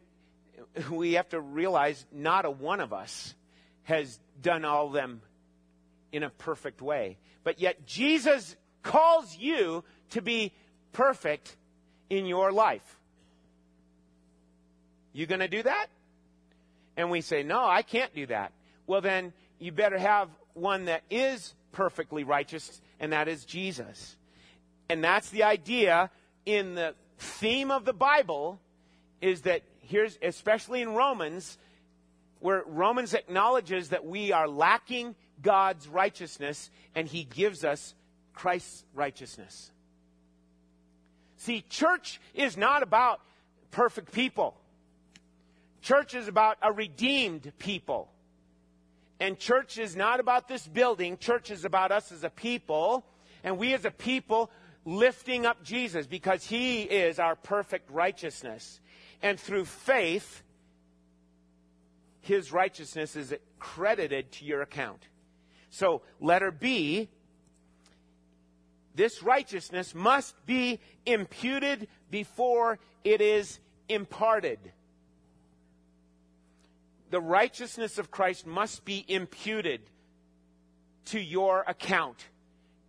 [0.91, 3.35] we have to realize not a one of us
[3.85, 5.23] has done all them
[6.13, 7.19] in a perfect way.
[7.45, 10.53] But yet Jesus calls you to be
[10.93, 11.57] perfect
[12.11, 12.97] in your life.
[15.13, 15.87] You going to do that?
[16.97, 18.53] And we say, no, I can't do that.
[18.87, 24.17] Well, then you better have one that is perfectly righteous, and that is Jesus.
[24.89, 26.11] And that's the idea
[26.47, 28.61] in the theme of the Bible
[29.21, 31.59] is that here's, especially in Romans,
[32.41, 37.95] where Romans acknowledges that we are lacking God's righteousness and he gives us
[38.35, 39.71] Christ's righteousness.
[41.39, 43.21] See, church is not about
[43.71, 44.55] perfect people.
[45.81, 48.09] Church is about a redeemed people.
[49.21, 51.17] And church is not about this building.
[51.17, 53.05] Church is about us as a people.
[53.43, 54.51] And we as a people
[54.85, 58.81] lifting up Jesus because he is our perfect righteousness
[59.23, 60.43] and through faith,
[62.21, 65.03] his righteousness is credited to your account.
[65.71, 67.09] So, letter B,
[68.95, 74.59] this righteousness must be imputed before it is imparted.
[77.11, 79.81] The righteousness of Christ must be imputed
[81.07, 82.27] to your account,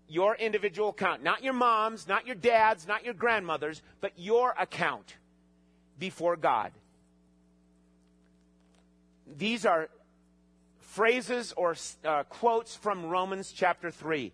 [0.08, 1.24] your individual account.
[1.24, 5.16] Not your mom's, not your dad's, not your grandmother's, but your account
[6.00, 6.72] before God.
[9.38, 9.90] These are
[10.80, 14.32] phrases or uh, quotes from Romans chapter 3.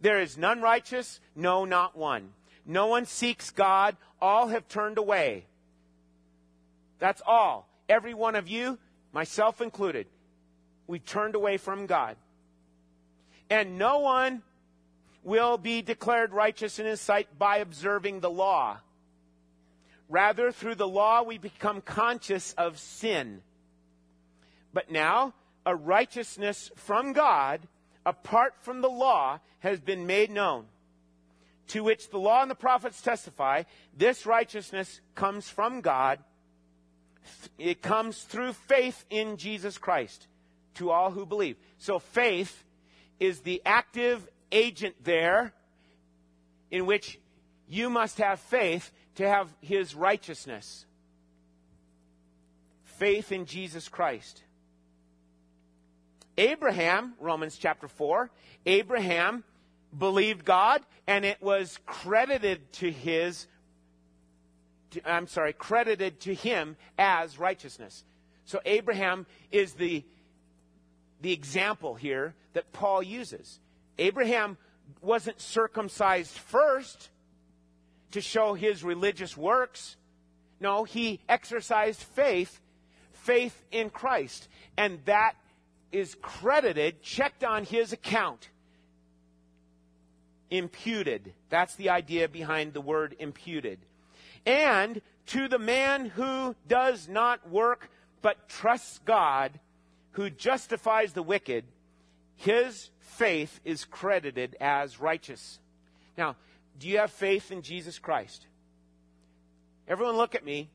[0.00, 2.30] There is none righteous, no, not one.
[2.66, 5.46] No one seeks God, all have turned away.
[6.98, 7.68] That's all.
[7.88, 8.78] Every one of you,
[9.12, 10.06] myself included,
[10.86, 12.16] we turned away from God.
[13.50, 14.42] And no one
[15.22, 18.78] will be declared righteous in his sight by observing the law.
[20.08, 23.42] Rather, through the law, we become conscious of sin.
[24.72, 27.60] But now, a righteousness from God
[28.04, 30.66] apart from the law has been made known,
[31.68, 33.62] to which the law and the prophets testify.
[33.96, 36.18] This righteousness comes from God.
[37.58, 40.26] It comes through faith in Jesus Christ
[40.74, 41.56] to all who believe.
[41.78, 42.64] So faith
[43.18, 45.54] is the active agent there
[46.70, 47.18] in which
[47.68, 50.86] you must have faith to have his righteousness.
[52.84, 54.42] Faith in Jesus Christ.
[56.36, 58.30] Abraham, Romans chapter 4,
[58.66, 59.44] Abraham
[59.96, 63.46] believed God and it was credited to his
[65.04, 68.04] I'm sorry, credited to him as righteousness.
[68.44, 70.04] So Abraham is the
[71.20, 73.58] the example here that Paul uses.
[73.98, 74.58] Abraham
[75.00, 77.08] wasn't circumcised first
[78.14, 79.96] to show his religious works.
[80.60, 82.60] No, he exercised faith,
[83.12, 84.48] faith in Christ.
[84.76, 85.34] And that
[85.90, 88.50] is credited, checked on his account.
[90.48, 91.34] Imputed.
[91.50, 93.80] That's the idea behind the word imputed.
[94.46, 97.90] And to the man who does not work
[98.22, 99.58] but trusts God,
[100.12, 101.64] who justifies the wicked,
[102.36, 105.58] his faith is credited as righteous.
[106.16, 106.36] Now,
[106.78, 108.46] do you have faith in Jesus Christ?
[109.86, 110.70] Everyone look at me.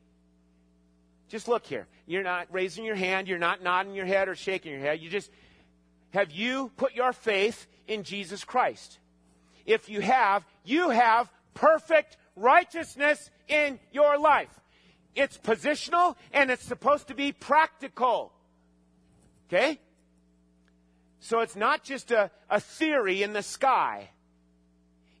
[1.28, 1.86] Just look here.
[2.06, 5.00] You're not raising your hand, you're not nodding your head or shaking your head.
[5.00, 5.30] You just
[6.10, 8.98] have you put your faith in Jesus Christ?
[9.64, 14.48] If you have, you have perfect righteousness in your life.
[15.14, 18.32] It's positional and it's supposed to be practical.
[19.48, 19.78] Okay?
[21.20, 24.10] So it's not just a, a theory in the sky.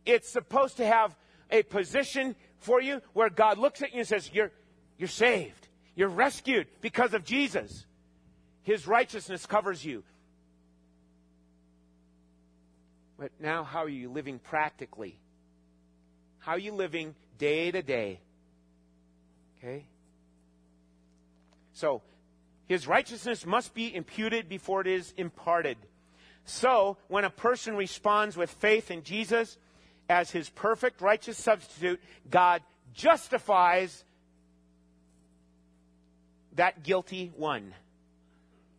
[0.06, 1.16] It's supposed to have
[1.50, 4.52] a position for you where God looks at you and says, You're,
[4.98, 5.68] you're saved.
[5.94, 7.86] You're rescued because of Jesus.
[8.62, 10.04] His righteousness covers you.
[13.18, 15.18] But now, how are you living practically?
[16.38, 18.20] How are you living day to day?
[19.58, 19.84] Okay?
[21.74, 22.02] So,
[22.66, 25.76] his righteousness must be imputed before it is imparted.
[26.44, 29.58] So, when a person responds with faith in Jesus
[30.10, 34.04] as his perfect righteous substitute, God justifies
[36.56, 37.72] that guilty one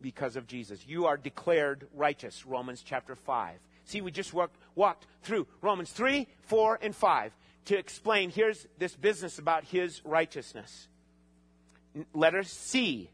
[0.02, 0.86] because of Jesus.
[0.86, 3.56] You are declared righteous, Romans chapter 5.
[3.86, 7.32] See, we just walked, walked through Romans 3, 4, and 5
[7.66, 10.90] to explain here's this business about his righteousness.
[12.14, 13.10] Letter C.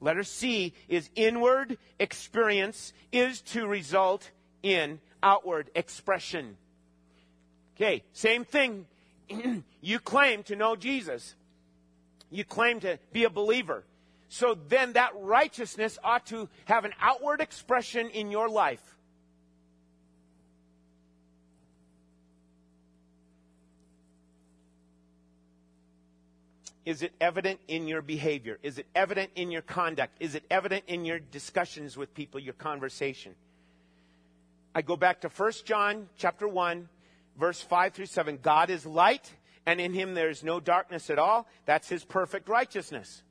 [0.00, 4.30] Letter C is inward experience is to result
[4.62, 6.56] in outward expression.
[7.80, 8.86] Okay, same thing.
[9.80, 11.34] you claim to know Jesus
[12.30, 13.84] you claim to be a believer.
[14.28, 18.82] So then that righteousness ought to have an outward expression in your life.
[26.86, 28.58] Is it evident in your behavior?
[28.62, 30.16] Is it evident in your conduct?
[30.18, 33.34] Is it evident in your discussions with people, your conversation?
[34.74, 36.88] I go back to 1 John chapter 1
[37.36, 38.38] verse 5 through 7.
[38.42, 39.30] God is light
[39.66, 41.46] and in him there is no darkness at all.
[41.66, 43.22] That's his perfect righteousness.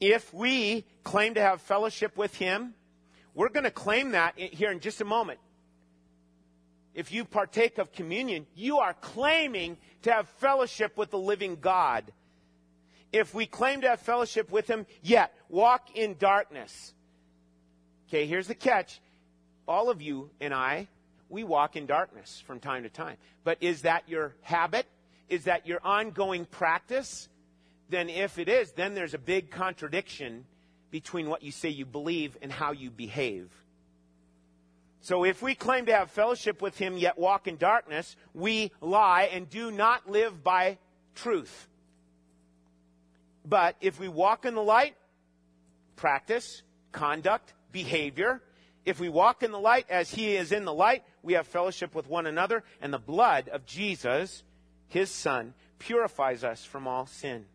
[0.00, 2.74] If we claim to have fellowship with him,
[3.34, 5.38] we're going to claim that here in just a moment.
[6.94, 12.12] If you partake of communion, you are claiming to have fellowship with the living God.
[13.12, 16.94] If we claim to have fellowship with him, yet walk in darkness.
[18.08, 19.00] Okay, here's the catch.
[19.68, 20.88] All of you and I,
[21.30, 23.16] we walk in darkness from time to time.
[23.44, 24.86] But is that your habit?
[25.30, 27.28] is that your ongoing practice,
[27.88, 30.44] then if it is, then there's a big contradiction
[30.90, 33.48] between what you say you believe and how you behave.
[35.02, 39.30] So if we claim to have fellowship with him yet walk in darkness, we lie
[39.32, 40.78] and do not live by
[41.14, 41.68] truth.
[43.46, 44.96] But if we walk in the light,
[45.96, 46.62] practice,
[46.92, 48.42] conduct, behavior,
[48.90, 51.94] if we walk in the light as he is in the light, we have fellowship
[51.94, 54.42] with one another, and the blood of Jesus
[54.90, 57.46] his Son, purifies us from all sin.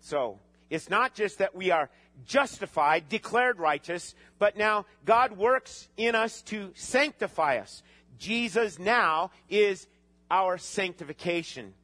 [0.00, 0.38] So,
[0.70, 1.90] it's not just that we are
[2.26, 7.82] justified, declared righteous, but now God works in us to sanctify us.
[8.18, 9.88] Jesus now is
[10.30, 11.74] our sanctification.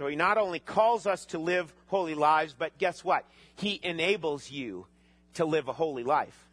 [0.00, 3.26] So he not only calls us to live holy lives, but guess what?
[3.56, 4.86] He enables you
[5.34, 6.48] to live a holy life.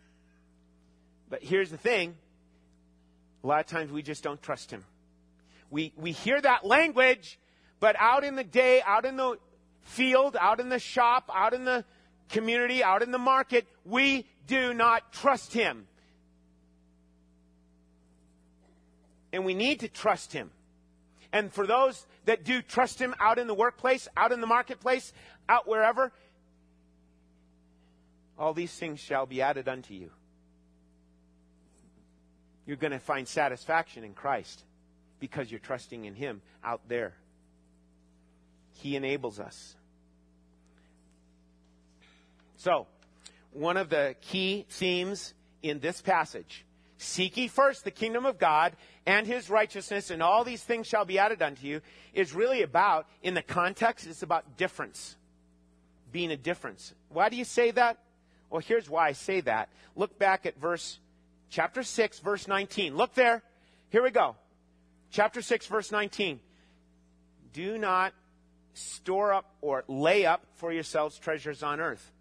[1.29, 2.15] But here's the thing
[3.45, 4.83] a lot of times we just don't trust him.
[5.69, 7.39] We, we hear that language,
[7.79, 9.37] but out in the day, out in the
[9.83, 11.85] field, out in the shop, out in the
[12.27, 15.87] community, out in the market, we do not trust him.
[19.31, 20.51] And we need to trust him.
[21.31, 25.13] And for those that do trust him out in the workplace, out in the marketplace,
[25.49, 26.11] out wherever,
[28.37, 30.11] all these things shall be added unto you.
[32.65, 34.63] You're going to find satisfaction in Christ
[35.19, 37.13] because you're trusting in him out there.
[38.73, 39.75] He enables us.
[42.57, 42.87] So,
[43.51, 46.65] one of the key themes in this passage
[46.97, 48.73] seek ye first the kingdom of God
[49.05, 51.81] and his righteousness, and all these things shall be added unto you,
[52.13, 55.15] is really about, in the context, it's about difference.
[56.11, 56.93] Being a difference.
[57.09, 57.97] Why do you say that?
[58.49, 59.69] Well, here's why I say that.
[59.95, 60.99] Look back at verse,
[61.49, 62.95] chapter 6, verse 19.
[62.95, 63.43] Look there.
[63.89, 64.35] Here we go.
[65.11, 66.39] Chapter 6, verse 19.
[67.53, 68.13] Do not
[68.73, 72.11] store up or lay up for yourselves treasures on earth,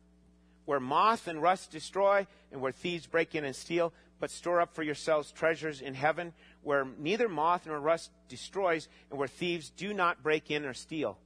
[0.65, 4.75] where moth and rust destroy, and where thieves break in and steal, but store up
[4.75, 9.93] for yourselves treasures in heaven, where neither moth nor rust destroys, and where thieves do
[9.93, 11.19] not break in or steal.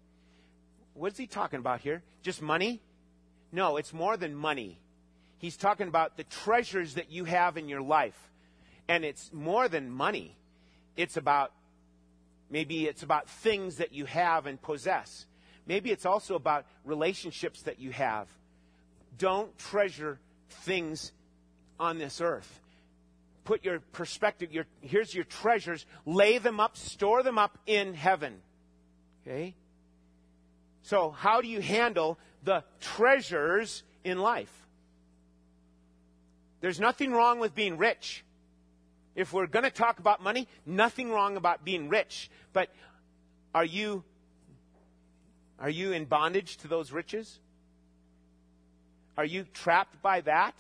[0.94, 2.02] What is he talking about here?
[2.22, 2.82] Just money?
[3.52, 4.78] No, it's more than money.
[5.38, 8.18] He's talking about the treasures that you have in your life.
[8.88, 10.36] And it's more than money.
[10.96, 11.52] It's about,
[12.50, 15.26] maybe it's about things that you have and possess.
[15.66, 18.28] Maybe it's also about relationships that you have.
[19.16, 20.18] Don't treasure
[20.48, 21.12] things
[21.78, 22.60] on this earth.
[23.50, 28.36] Put your perspective, your, here's your treasures, lay them up, store them up in heaven.
[29.26, 29.56] Okay?
[30.82, 34.68] So, how do you handle the treasures in life?
[36.60, 38.24] There's nothing wrong with being rich.
[39.16, 42.30] If we're going to talk about money, nothing wrong about being rich.
[42.52, 42.68] But
[43.52, 44.04] are you
[45.58, 47.40] are you in bondage to those riches?
[49.18, 50.54] Are you trapped by that?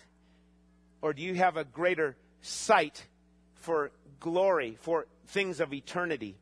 [1.02, 3.06] Or do you have a greater sight
[3.54, 6.36] for glory, for things of eternity?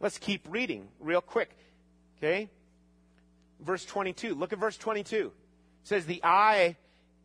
[0.00, 1.56] Let's keep reading real quick.
[2.18, 2.50] Okay?
[3.60, 4.34] Verse 22.
[4.34, 5.26] Look at verse 22.
[5.26, 5.32] It
[5.84, 6.76] says, The eye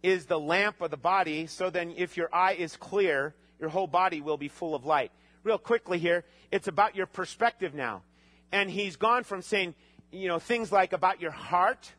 [0.03, 3.87] is the lamp of the body, so then if your eye is clear, your whole
[3.87, 5.11] body will be full of light.
[5.43, 8.03] Real quickly here, it's about your perspective now.
[8.51, 9.75] And he's gone from saying,
[10.11, 11.91] you know, things like about your heart,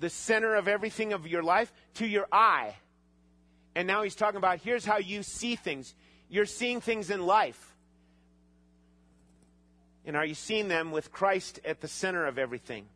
[0.00, 2.74] the center of everything of your life, to your eye.
[3.74, 5.94] And now he's talking about here's how you see things.
[6.28, 7.74] You're seeing things in life.
[10.04, 12.86] And are you seeing them with Christ at the center of everything?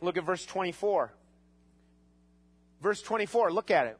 [0.00, 1.12] Look at verse 24.
[2.82, 3.98] Verse 24, look at it.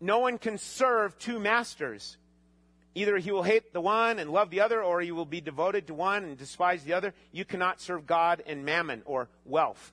[0.00, 2.18] No one can serve two masters.
[2.94, 5.86] Either he will hate the one and love the other, or he will be devoted
[5.86, 7.14] to one and despise the other.
[7.32, 9.92] You cannot serve God and mammon or wealth.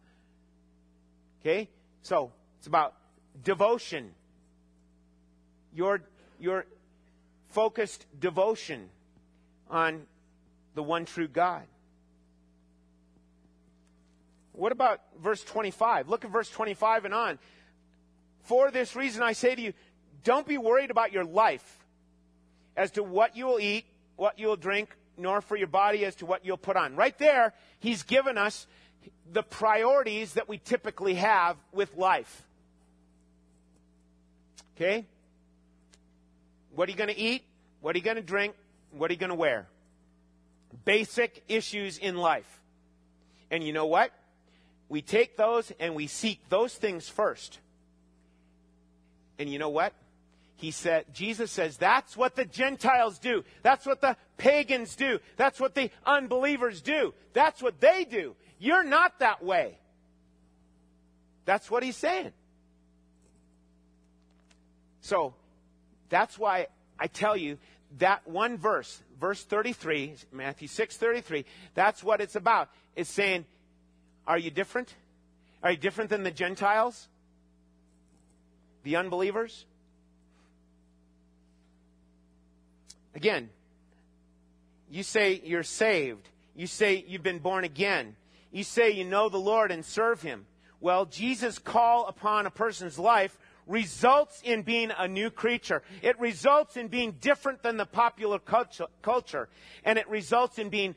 [1.42, 1.70] Okay?
[2.02, 2.96] So, it's about
[3.44, 4.12] devotion.
[5.74, 6.02] Your,
[6.40, 6.66] your
[7.50, 8.90] focused devotion
[9.70, 10.04] on
[10.76, 11.64] the one true God.
[14.54, 16.10] What about verse 25?
[16.10, 17.40] Look at verse 25 and on.
[18.44, 19.74] For this reason I say to you,
[20.24, 21.80] don't be worried about your life
[22.76, 23.86] as to what you will eat,
[24.18, 26.96] what you will drink, nor for your body as to what you'll put on.
[26.96, 28.68] Right there, he's given us
[29.32, 32.44] the priorities that we typically have with life.
[34.76, 35.06] Okay?
[36.76, 37.44] What are you going to eat?
[37.82, 38.56] What are you going to drink?
[38.92, 39.68] What are you going to wear?
[40.86, 42.62] Basic issues in life.
[43.50, 44.12] And you know what?
[44.92, 47.60] we take those and we seek those things first.
[49.40, 49.94] And you know what?
[50.58, 53.44] He said, Jesus says, that's what the Gentiles do.
[53.64, 55.20] That's what the pagans do.
[55.38, 57.14] That's what the unbelievers do.
[57.34, 58.36] That's what they do.
[58.62, 59.76] You're not that way.
[61.46, 62.32] That's what he's saying.
[65.02, 65.34] So,
[66.10, 66.68] that's why
[67.00, 67.58] I tell you
[67.98, 71.44] that one verse, verse 33, Matthew 6 33,
[71.74, 72.70] that's what it's about.
[72.96, 73.46] It's saying,
[74.28, 74.94] are you different?
[75.64, 77.08] Are you different than the Gentiles?
[78.84, 79.66] The unbelievers?
[83.16, 83.50] Again,
[84.92, 86.30] you say you're saved.
[86.56, 88.16] You say you've been born again.
[88.52, 90.46] You say you know the Lord and serve Him.
[90.80, 93.38] Well, Jesus' call upon a person's life
[93.68, 95.84] results in being a new creature.
[96.02, 99.50] It results in being different than the popular culture.
[99.84, 100.96] And it results in being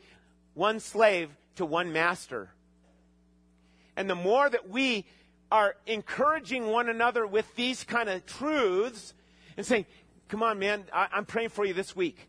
[0.55, 2.50] one slave to one master.
[3.96, 5.05] And the more that we
[5.52, 9.14] are encouraging one another with these kind of truths
[9.57, 9.86] and saying,
[10.28, 12.28] come on, man, I, am praying for you this week.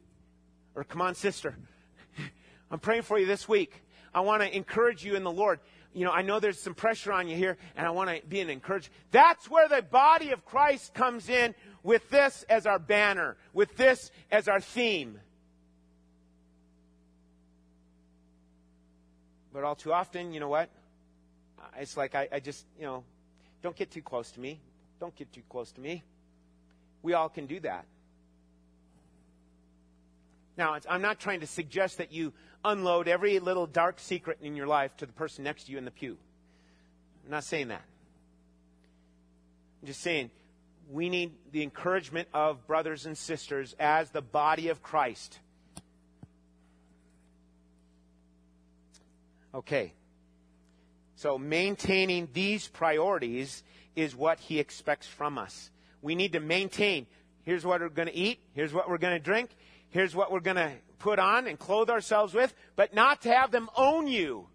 [0.75, 1.55] Or come on, sister,
[2.71, 3.81] I'm praying for you this week.
[4.15, 5.59] I want to encourage you in the Lord.
[5.93, 8.39] You know, I know there's some pressure on you here, and I want to be
[8.39, 8.95] an encouragement.
[9.11, 11.53] That's where the body of Christ comes in
[11.83, 15.19] with this as our banner, with this as our theme.
[19.53, 20.69] But all too often, you know what?
[21.77, 23.03] It's like I, I just, you know,
[23.61, 24.61] don't get too close to me.
[25.01, 26.03] Don't get too close to me.
[27.03, 27.85] We all can do that.
[30.57, 32.33] Now, I'm not trying to suggest that you
[32.63, 35.85] unload every little dark secret in your life to the person next to you in
[35.85, 36.17] the pew.
[37.25, 37.81] I'm not saying that.
[39.81, 40.31] I'm just saying
[40.89, 45.39] we need the encouragement of brothers and sisters as the body of Christ.
[49.53, 49.93] Okay.
[51.15, 53.63] So maintaining these priorities
[53.95, 55.71] is what he expects from us.
[56.01, 57.07] We need to maintain.
[57.43, 58.39] Here's what we're going to eat.
[58.53, 59.49] Here's what we're going to drink.
[59.95, 63.49] Here's what we're going to put on and clothe ourselves with, but not to have
[63.49, 64.45] them own you.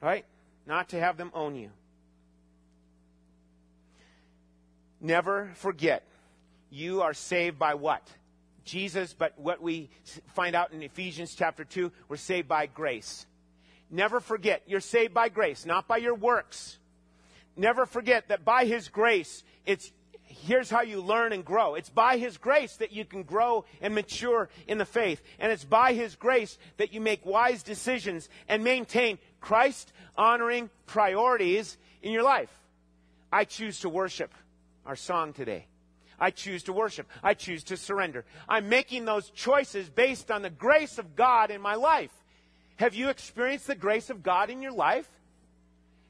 [0.00, 0.24] Right?
[0.66, 1.68] Not to have them own you.
[4.98, 6.04] Never forget,
[6.70, 8.08] you are saved by what?
[8.64, 9.90] Jesus, but what we
[10.28, 13.26] find out in Ephesians chapter 2, we're saved by grace.
[13.90, 16.78] Never forget, you're saved by grace, not by your works.
[17.58, 19.92] Never forget that by His grace, it's
[20.30, 21.74] here's how you learn and grow.
[21.74, 25.22] It's by His grace that you can grow and mature in the faith.
[25.38, 31.76] And it's by His grace that you make wise decisions and maintain Christ honoring priorities
[32.02, 32.50] in your life.
[33.32, 34.32] I choose to worship
[34.86, 35.66] our song today.
[36.18, 37.08] I choose to worship.
[37.22, 38.24] I choose to surrender.
[38.48, 42.12] I'm making those choices based on the grace of God in my life.
[42.76, 45.08] Have you experienced the grace of God in your life?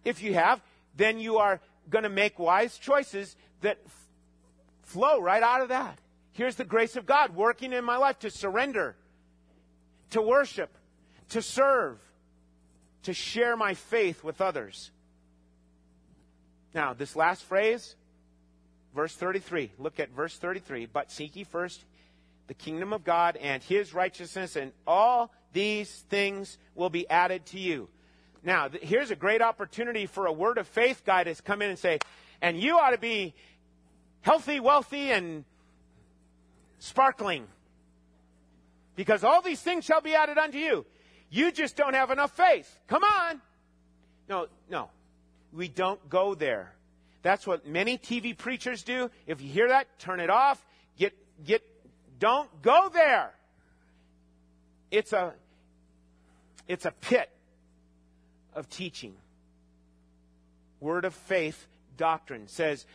[0.05, 0.63] If you have,
[0.97, 3.79] then you are going to make wise choices that
[4.91, 5.99] flow right out of that.
[6.33, 8.97] Here's the grace of God working in my life to surrender,
[10.11, 10.71] to worship,
[11.31, 11.99] to serve,
[13.05, 14.91] to share my faith with others.
[16.75, 17.97] Now, this last phrase,
[18.95, 19.73] verse 33.
[19.79, 20.87] Look at verse 33.
[20.87, 21.85] But seek ye first
[22.47, 27.59] the kingdom of God and his righteousness, and all these things will be added to
[27.59, 27.89] you.
[28.43, 31.71] Now, th- here's a great opportunity for a word of faith guy to come in
[31.71, 31.99] and say,
[32.43, 33.35] and you ought to be
[34.23, 35.45] healthy, wealthy, and
[36.79, 37.47] sparkling.
[38.97, 40.85] Because all these things shall be added unto you.
[41.31, 42.79] You just don't have enough faith.
[42.89, 43.41] Come on.
[44.29, 44.91] No, no.
[45.53, 46.73] We don't go there.
[47.23, 49.11] That's what many TV preachers do.
[49.27, 50.65] If you hear that, turn it off.
[50.99, 51.13] Get,
[51.45, 51.63] get,
[52.19, 53.33] don't go there.
[54.91, 55.35] It's a,
[56.67, 57.31] it's a pit
[58.55, 59.15] of teaching.
[60.81, 61.67] Word of faith
[61.97, 62.87] doctrine says,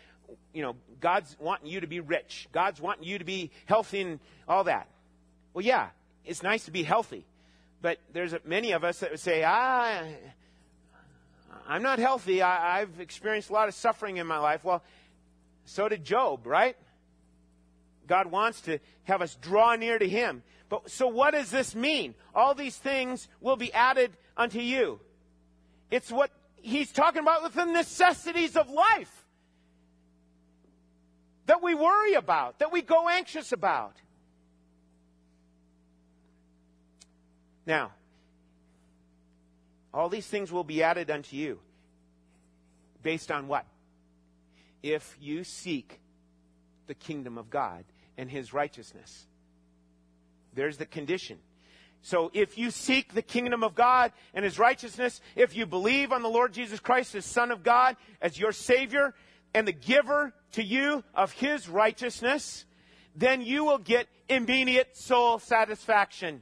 [0.54, 2.48] you know, God's wanting you to be rich.
[2.52, 4.88] God's wanting you to be healthy and all that.
[5.54, 5.90] Well, yeah,
[6.24, 7.26] it's nice to be healthy.
[7.82, 10.04] But there's many of us that would say, ah,
[11.68, 12.42] I'm not healthy.
[12.42, 14.64] I, I've experienced a lot of suffering in my life.
[14.64, 14.84] Well,
[15.66, 16.78] so did Job, right?
[18.08, 20.44] God wants to have us draw near to Him.
[20.70, 22.16] But so what does this mean?
[22.34, 25.00] All these things will be added unto you.
[25.92, 29.25] It's what He's talking about with the necessities of life
[31.46, 33.96] that we worry about, that we go anxious about.
[37.66, 37.92] Now,
[39.94, 41.60] all these things will be added unto you.
[43.02, 43.66] Based on what?
[44.84, 46.00] If you seek
[46.88, 47.86] the kingdom of God
[48.18, 49.26] and his righteousness.
[50.54, 51.38] There's the condition.
[52.02, 56.22] So if you seek the kingdom of God and his righteousness, if you believe on
[56.22, 59.16] the Lord Jesus Christ as Son of God, as your Savior,
[59.56, 62.66] and the giver to you of his righteousness,
[63.16, 66.42] then you will get immediate soul satisfaction.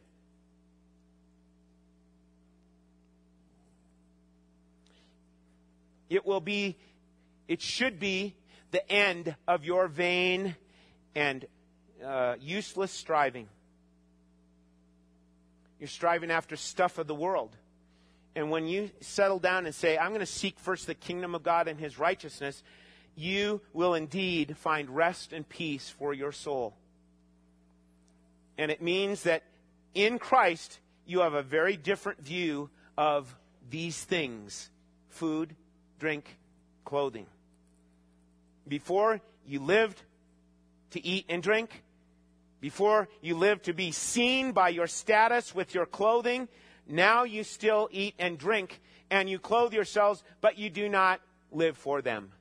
[6.10, 6.76] It will be,
[7.48, 8.34] it should be
[8.72, 10.56] the end of your vain
[11.14, 11.46] and
[12.04, 13.48] uh, useless striving.
[15.80, 17.56] You're striving after stuff of the world.
[18.36, 21.44] And when you settle down and say, I'm going to seek first the kingdom of
[21.44, 22.64] God and his righteousness,
[23.16, 26.76] you will indeed find rest and peace for your soul.
[28.58, 29.44] And it means that
[29.94, 33.36] in Christ, you have a very different view of
[33.70, 34.70] these things
[35.10, 35.56] food,
[36.00, 36.38] drink,
[36.86, 37.28] clothing.
[38.68, 40.02] Before you lived
[40.92, 41.84] to eat and drink,
[42.62, 46.48] before you lived to be seen by your status with your clothing,
[46.88, 51.78] now you still eat and drink and you clothe yourselves, but you do not live
[51.78, 52.32] for them.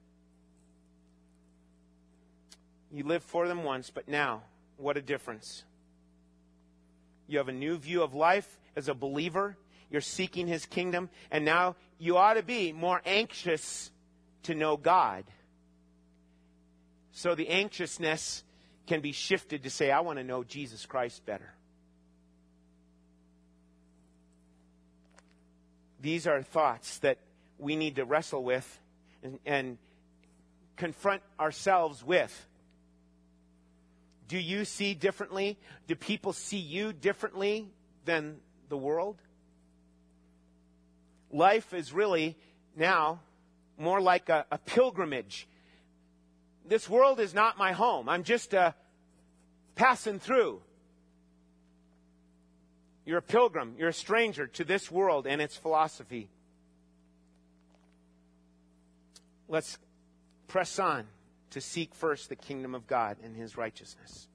[2.93, 4.43] You lived for them once, but now,
[4.77, 5.65] what a difference.
[7.27, 9.57] You have a new view of life as a believer.
[9.91, 11.09] You're seeking His kingdom.
[11.31, 13.91] And now you ought to be more anxious
[14.45, 15.25] to know God.
[17.13, 18.45] So the anxiousness
[18.87, 21.55] can be shifted to say, I want to know Jesus Christ better.
[26.01, 27.19] These are thoughts that
[27.59, 28.81] we need to wrestle with
[29.23, 29.79] and, and
[30.77, 32.49] confront ourselves with.
[34.33, 35.59] Do you see differently?
[35.87, 37.69] Do people see you differently
[38.07, 38.39] than
[38.71, 39.21] the world?
[41.31, 42.39] Life is really
[42.75, 43.21] now
[43.77, 45.47] more like a, a pilgrimage.
[46.67, 48.09] This world is not my home.
[48.09, 48.73] I'm just uh,
[49.75, 50.63] passing through.
[53.05, 53.75] You're a pilgrim.
[53.77, 56.31] You're a stranger to this world and its philosophy.
[59.47, 59.77] Let's
[60.49, 61.05] press on
[61.53, 64.29] to seek first the kingdom of God and his righteousness.